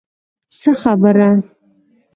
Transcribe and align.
څه 0.59 0.71
خبره. 0.81 1.29